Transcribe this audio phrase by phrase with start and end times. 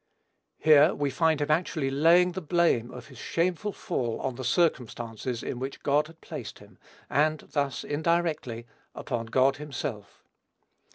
[0.57, 5.43] Here, we find him actually laying the blame of his shameful fall on the circumstances
[5.43, 10.23] in which God had placed him, and thus, indirectly, upon God himself.